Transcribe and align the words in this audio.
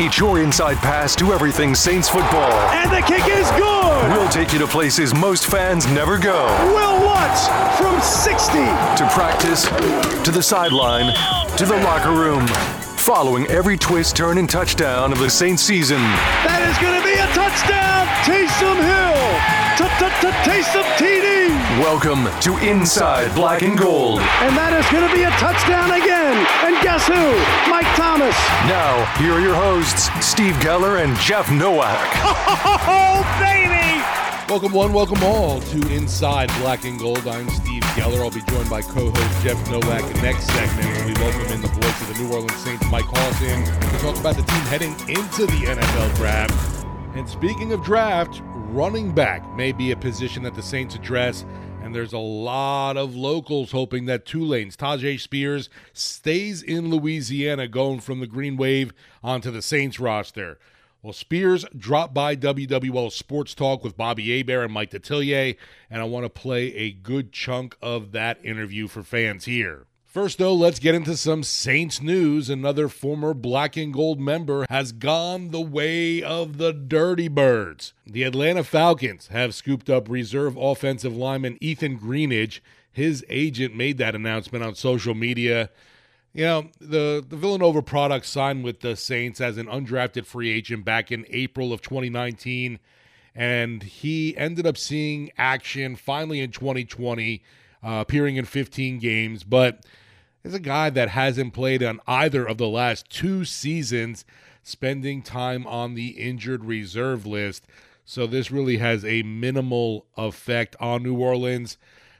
Eat 0.00 0.16
your 0.16 0.40
inside 0.40 0.78
pass 0.78 1.14
to 1.16 1.34
everything 1.34 1.74
Saints 1.74 2.08
football. 2.08 2.50
And 2.72 2.90
the 2.90 3.06
kick 3.06 3.28
is 3.28 3.50
good. 3.50 4.12
We'll 4.12 4.30
take 4.30 4.50
you 4.50 4.58
to 4.58 4.66
places 4.66 5.12
most 5.14 5.46
fans 5.46 5.86
never 5.88 6.16
go. 6.16 6.46
We'll 6.72 7.04
Lutz 7.04 7.48
from 7.78 8.00
60. 8.00 8.52
To 8.52 9.10
practice, 9.12 9.64
to 10.24 10.30
the 10.30 10.42
sideline, 10.42 11.14
to 11.58 11.66
the 11.66 11.76
locker 11.84 12.12
room. 12.12 12.46
Following 13.10 13.48
every 13.48 13.76
twist, 13.76 14.14
turn, 14.14 14.38
and 14.38 14.48
touchdown 14.48 15.10
of 15.10 15.18
the 15.18 15.28
Saints 15.28 15.64
season. 15.64 15.98
That 16.46 16.62
is 16.62 16.78
going 16.78 16.94
to 16.94 17.02
be 17.02 17.18
a 17.18 17.26
touchdown. 17.34 18.06
Taysom 18.22 18.78
Hill. 18.78 19.18
Taysom 20.46 20.86
TD. 20.94 21.50
Welcome 21.82 22.30
to 22.38 22.54
Inside 22.62 23.34
Black 23.34 23.62
and 23.62 23.76
Gold. 23.76 24.20
And 24.46 24.54
that 24.54 24.70
is 24.78 24.86
going 24.94 25.02
to 25.02 25.10
be 25.10 25.26
a 25.26 25.34
touchdown 25.42 25.90
again. 25.90 26.38
And 26.62 26.78
guess 26.86 27.02
who? 27.10 27.34
Mike 27.66 27.90
Thomas. 27.98 28.38
Now, 28.70 29.02
here 29.18 29.34
are 29.34 29.42
your 29.42 29.58
hosts, 29.58 30.06
Steve 30.22 30.54
Geller 30.62 31.02
and 31.02 31.18
Jeff 31.18 31.50
Nowak. 31.50 31.90
Oh, 32.86 33.26
baby. 33.42 34.29
Welcome 34.50 34.72
one, 34.72 34.92
welcome 34.92 35.22
all 35.22 35.60
to 35.60 35.94
Inside 35.94 36.48
Black 36.58 36.84
and 36.84 36.98
Gold. 36.98 37.24
I'm 37.28 37.48
Steve 37.50 37.84
Geller. 37.94 38.18
I'll 38.18 38.32
be 38.32 38.42
joined 38.50 38.68
by 38.68 38.82
co-host 38.82 39.44
Jeff 39.44 39.70
Nowak. 39.70 40.02
Next 40.22 40.44
segment, 40.48 41.06
we 41.06 41.12
welcome 41.22 41.52
in 41.52 41.60
the 41.60 41.68
voice 41.68 42.00
of 42.02 42.08
the 42.08 42.20
New 42.20 42.32
Orleans 42.32 42.56
Saints, 42.56 42.84
Mike 42.90 43.04
Hawson, 43.04 43.64
to 43.64 43.98
talk 44.00 44.18
about 44.18 44.34
the 44.34 44.42
team 44.42 44.60
heading 44.62 44.90
into 45.08 45.46
the 45.46 45.66
NFL 45.66 46.16
draft. 46.16 46.84
And 47.14 47.28
speaking 47.28 47.72
of 47.72 47.84
draft, 47.84 48.42
running 48.42 49.12
back 49.12 49.48
may 49.54 49.70
be 49.70 49.92
a 49.92 49.96
position 49.96 50.42
that 50.42 50.56
the 50.56 50.62
Saints 50.62 50.96
address. 50.96 51.46
And 51.80 51.94
there's 51.94 52.12
a 52.12 52.18
lot 52.18 52.96
of 52.96 53.14
locals 53.14 53.70
hoping 53.70 54.06
that 54.06 54.26
Tulane's 54.26 54.76
Tyjae 54.76 55.20
Spears 55.20 55.70
stays 55.92 56.60
in 56.60 56.90
Louisiana, 56.90 57.68
going 57.68 58.00
from 58.00 58.18
the 58.18 58.26
Green 58.26 58.56
Wave 58.56 58.92
onto 59.22 59.52
the 59.52 59.62
Saints 59.62 60.00
roster. 60.00 60.58
Well, 61.02 61.14
Spears 61.14 61.64
dropped 61.74 62.12
by 62.12 62.36
WWL 62.36 63.10
Sports 63.10 63.54
Talk 63.54 63.82
with 63.82 63.96
Bobby 63.96 64.36
Hebert 64.36 64.64
and 64.64 64.74
Mike 64.74 64.90
Detillier, 64.90 65.56
and 65.88 66.02
I 66.02 66.04
want 66.04 66.26
to 66.26 66.28
play 66.28 66.74
a 66.74 66.92
good 66.92 67.32
chunk 67.32 67.74
of 67.80 68.12
that 68.12 68.38
interview 68.44 68.86
for 68.86 69.02
fans 69.02 69.46
here. 69.46 69.86
First, 70.04 70.36
though, 70.36 70.52
let's 70.52 70.78
get 70.78 70.94
into 70.94 71.16
some 71.16 71.42
Saints 71.42 72.02
news. 72.02 72.50
Another 72.50 72.86
former 72.88 73.32
Black 73.32 73.78
and 73.78 73.94
Gold 73.94 74.20
member 74.20 74.66
has 74.68 74.92
gone 74.92 75.52
the 75.52 75.60
way 75.60 76.22
of 76.22 76.58
the 76.58 76.74
Dirty 76.74 77.28
Birds. 77.28 77.94
The 78.06 78.24
Atlanta 78.24 78.62
Falcons 78.62 79.28
have 79.28 79.54
scooped 79.54 79.88
up 79.88 80.06
reserve 80.10 80.58
offensive 80.58 81.16
lineman 81.16 81.56
Ethan 81.62 81.98
Greenidge. 81.98 82.60
His 82.92 83.24
agent 83.30 83.74
made 83.74 83.96
that 83.96 84.14
announcement 84.14 84.64
on 84.64 84.74
social 84.74 85.14
media. 85.14 85.70
You 86.32 86.44
know, 86.44 86.68
the, 86.80 87.24
the 87.26 87.36
Villanova 87.36 87.82
product 87.82 88.24
signed 88.26 88.62
with 88.62 88.80
the 88.80 88.94
Saints 88.94 89.40
as 89.40 89.58
an 89.58 89.66
undrafted 89.66 90.26
free 90.26 90.50
agent 90.50 90.84
back 90.84 91.10
in 91.10 91.26
April 91.28 91.72
of 91.72 91.82
2019. 91.82 92.78
And 93.34 93.82
he 93.82 94.36
ended 94.36 94.66
up 94.66 94.76
seeing 94.76 95.30
action 95.36 95.96
finally 95.96 96.40
in 96.40 96.52
2020, 96.52 97.42
uh, 97.82 97.88
appearing 97.90 98.36
in 98.36 98.44
15 98.44 98.98
games. 98.98 99.42
But 99.42 99.84
is 100.44 100.54
a 100.54 100.60
guy 100.60 100.90
that 100.90 101.10
hasn't 101.10 101.52
played 101.52 101.82
on 101.82 102.00
either 102.06 102.46
of 102.46 102.58
the 102.58 102.68
last 102.68 103.10
two 103.10 103.44
seasons, 103.44 104.24
spending 104.62 105.22
time 105.22 105.66
on 105.66 105.94
the 105.94 106.10
injured 106.10 106.64
reserve 106.64 107.26
list. 107.26 107.66
So 108.04 108.26
this 108.26 108.50
really 108.50 108.78
has 108.78 109.04
a 109.04 109.22
minimal 109.22 110.06
effect 110.16 110.76
on 110.80 111.02
New 111.02 111.16
Orleans. 111.16 111.76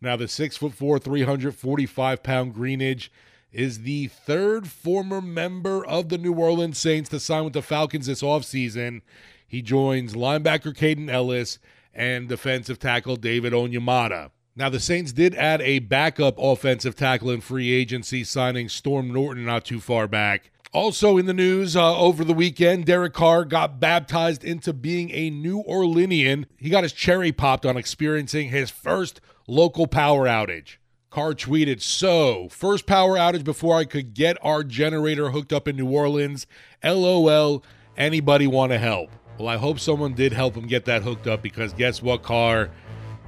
Now, 0.00 0.16
the 0.16 0.28
six 0.28 0.56
foot 0.56 0.74
four, 0.74 0.98
345 0.98 2.22
pound 2.22 2.54
Greenidge 2.54 3.08
is 3.52 3.82
the 3.82 4.06
third 4.08 4.66
former 4.68 5.20
member 5.20 5.84
of 5.84 6.08
the 6.08 6.18
New 6.18 6.32
Orleans 6.32 6.78
Saints 6.78 7.10
to 7.10 7.20
sign 7.20 7.44
with 7.44 7.52
the 7.52 7.62
Falcons 7.62 8.06
this 8.06 8.22
offseason. 8.22 9.02
He 9.46 9.60
joins 9.62 10.14
linebacker 10.14 10.74
Kaden 10.74 11.10
Elliss 11.10 11.58
and 11.94 12.28
defensive 12.28 12.78
tackle 12.78 13.16
David 13.16 13.52
Onyemata. 13.52 14.30
Now, 14.54 14.68
the 14.68 14.80
Saints 14.80 15.12
did 15.12 15.34
add 15.34 15.62
a 15.62 15.78
backup 15.78 16.36
offensive 16.38 16.94
tackle 16.94 17.30
in 17.30 17.40
free 17.40 17.72
agency, 17.72 18.24
signing 18.24 18.68
Storm 18.68 19.12
Norton 19.12 19.44
not 19.44 19.64
too 19.64 19.80
far 19.80 20.06
back. 20.06 20.50
Also 20.74 21.18
in 21.18 21.26
the 21.26 21.34
news 21.34 21.76
uh, 21.76 21.98
over 21.98 22.24
the 22.24 22.32
weekend, 22.32 22.86
Derek 22.86 23.12
Carr 23.12 23.44
got 23.44 23.78
baptized 23.78 24.42
into 24.42 24.72
being 24.72 25.10
a 25.10 25.28
New 25.28 25.62
Orleanian. 25.64 26.46
He 26.56 26.70
got 26.70 26.82
his 26.82 26.94
cherry 26.94 27.30
popped 27.30 27.66
on 27.66 27.76
experiencing 27.76 28.48
his 28.48 28.70
first 28.70 29.20
local 29.46 29.86
power 29.86 30.26
outage. 30.26 30.76
Carr 31.12 31.34
tweeted, 31.34 31.82
So, 31.82 32.48
first 32.48 32.86
power 32.86 33.18
outage 33.18 33.44
before 33.44 33.76
I 33.76 33.84
could 33.84 34.14
get 34.14 34.38
our 34.40 34.64
generator 34.64 35.28
hooked 35.28 35.52
up 35.52 35.68
in 35.68 35.76
New 35.76 35.90
Orleans. 35.90 36.46
LOL, 36.82 37.62
anybody 37.98 38.46
want 38.46 38.72
to 38.72 38.78
help? 38.78 39.10
Well, 39.38 39.46
I 39.46 39.58
hope 39.58 39.78
someone 39.78 40.14
did 40.14 40.32
help 40.32 40.54
him 40.54 40.66
get 40.66 40.86
that 40.86 41.02
hooked 41.02 41.26
up 41.26 41.42
because 41.42 41.74
guess 41.74 42.00
what, 42.00 42.22
Carr? 42.22 42.70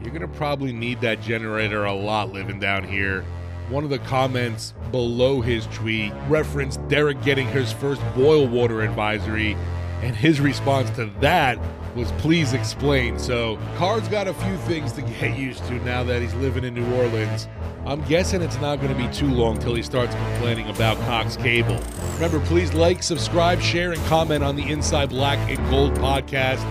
You're 0.00 0.15
going 0.15 0.23
to 0.23 0.39
probably 0.39 0.73
need 0.73 1.03
that 1.03 1.21
generator 1.21 1.85
a 1.85 1.93
lot 1.93 2.32
living 2.32 2.59
down 2.59 2.85
here. 2.85 3.23
One 3.69 3.85
of 3.85 3.91
the 3.91 3.99
comments 3.99 4.73
below 4.91 5.43
his 5.43 5.67
tweet 5.67 6.14
referenced 6.26 6.88
Derek 6.88 7.23
getting 7.23 7.49
his 7.49 7.70
first 7.70 8.00
boil 8.14 8.49
water 8.49 8.81
advisory, 8.81 9.59
and 10.00 10.17
his 10.17 10.41
response 10.41 10.88
to 10.97 11.06
that 11.20 11.59
was 11.94 12.11
please 12.12 12.52
explain. 12.52 13.19
So, 13.19 13.58
Carr's 13.76 14.08
got 14.08 14.26
a 14.26 14.35
few 14.35 14.56
things 14.58 14.93
to 14.93 15.02
get 15.02 15.37
used 15.37 15.64
to 15.67 15.75
now 15.85 16.02
that 16.05 16.20
he's 16.23 16.35
living 16.35 16.64
in 16.64 16.75
New 16.75 16.94
Orleans. 16.94 17.49
I'm 17.87 18.02
guessing 18.05 18.43
it's 18.43 18.61
not 18.61 18.81
going 18.81 18.94
to 18.94 18.99
be 18.99 19.12
too 19.12 19.29
long 19.29 19.58
till 19.58 19.75
he 19.75 19.82
starts 19.82 20.14
complaining 20.14 20.69
about 20.70 20.96
Cox 20.99 21.37
Cable. 21.37 21.79
Remember, 22.14 22.41
please 22.41 22.73
like, 22.73 23.02
subscribe, 23.02 23.61
share, 23.61 23.93
and 23.93 24.02
comment 24.06 24.43
on 24.43 24.56
the 24.56 24.69
Inside 24.70 25.11
Black 25.11 25.38
and 25.50 25.58
Gold 25.70 25.94
podcast. 25.94 26.62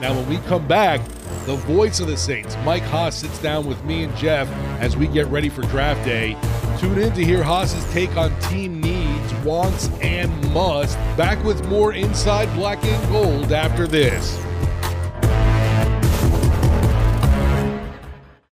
Now, 0.00 0.14
when 0.14 0.28
we 0.28 0.38
come 0.48 0.66
back, 0.66 1.00
the 1.44 1.56
voice 1.56 2.00
of 2.00 2.06
the 2.06 2.16
Saints, 2.16 2.56
Mike 2.64 2.82
Hoss, 2.84 3.16
sits 3.16 3.40
down 3.40 3.66
with 3.66 3.82
me 3.84 4.04
and 4.04 4.16
Jeff 4.16 4.48
as 4.80 4.96
we 4.96 5.06
get 5.08 5.26
ready 5.26 5.48
for 5.48 5.62
draft 5.62 6.04
day. 6.04 6.36
Tune 6.78 6.98
in 6.98 7.12
to 7.12 7.24
hear 7.24 7.42
Hoss's 7.42 7.84
take 7.92 8.16
on 8.16 8.36
team 8.40 8.80
needs, 8.80 9.34
wants, 9.44 9.88
and 10.00 10.32
must. 10.52 10.96
Back 11.16 11.42
with 11.44 11.66
more 11.68 11.92
Inside 11.92 12.52
Black 12.54 12.84
and 12.84 13.12
Gold 13.12 13.52
after 13.52 13.86
this. 13.86 14.36